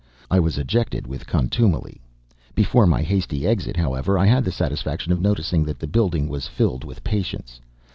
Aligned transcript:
I 0.31 0.39
was 0.39 0.57
ejected 0.57 1.05
with 1.05 1.27
contumely. 1.27 2.01
Before 2.55 2.87
my 2.87 3.03
hasty 3.03 3.45
exit, 3.45 3.77
however, 3.77 4.17
I 4.17 4.25
had 4.25 4.43
the 4.43 4.51
satisfaction 4.51 5.11
of 5.13 5.21
noticing 5.21 5.63
that 5.65 5.77
the 5.77 5.85
building 5.85 6.27
was 6.27 6.47
filled 6.47 6.83
with 6.83 7.03
patients. 7.03 7.61